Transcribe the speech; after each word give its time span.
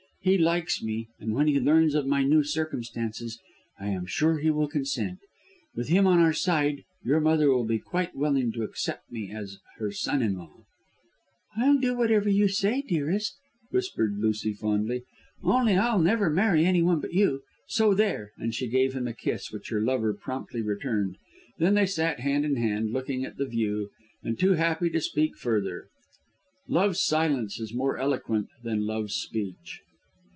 He 0.23 0.37
likes 0.37 0.83
me, 0.83 1.07
and 1.19 1.33
when 1.33 1.47
he 1.47 1.59
learns 1.59 1.95
of 1.95 2.05
my 2.05 2.21
new 2.23 2.43
circumstances 2.43 3.39
I 3.79 3.87
am 3.87 4.05
sure 4.05 4.37
he 4.37 4.51
will 4.51 4.67
consent. 4.67 5.17
With 5.73 5.87
him 5.87 6.05
on 6.05 6.19
our 6.19 6.31
side 6.31 6.83
your 7.03 7.19
mother 7.19 7.49
will 7.49 7.63
be 7.63 7.79
quite 7.79 8.15
willing 8.15 8.51
to 8.51 8.61
accept 8.61 9.11
me 9.11 9.31
as 9.31 9.57
her 9.79 9.91
son 9.91 10.21
in 10.21 10.37
law." 10.37 10.59
"I'll 11.57 11.79
do 11.79 11.97
whatever 11.97 12.29
you 12.29 12.47
say, 12.47 12.83
dearest," 12.83 13.35
whispered 13.71 14.19
Lucy 14.19 14.53
fondly, 14.53 15.05
"only 15.41 15.75
I'll 15.75 15.97
never 15.97 16.29
marry 16.29 16.65
anyone 16.67 16.99
but 16.99 17.13
you. 17.15 17.41
So 17.67 17.95
there!" 17.95 18.31
and 18.37 18.53
she 18.53 18.67
gave 18.69 18.93
him 18.93 19.07
a 19.07 19.15
kiss 19.15 19.51
which 19.51 19.69
her 19.71 19.81
lover 19.81 20.13
promptly 20.13 20.61
returned. 20.61 21.17
Then 21.57 21.73
they 21.73 21.87
sat 21.87 22.19
hand 22.19 22.45
in 22.45 22.57
hand, 22.57 22.93
looking 22.93 23.25
at 23.25 23.37
the 23.37 23.47
view, 23.47 23.89
and 24.23 24.37
too 24.37 24.51
happy 24.53 24.91
to 24.91 25.01
speak 25.01 25.35
further. 25.35 25.87
Love's 26.67 27.01
silence 27.01 27.59
is 27.59 27.73
more 27.73 27.97
eloquent 27.97 28.49
than 28.61 28.85
Love's 28.85 29.15
speech. 29.15 29.81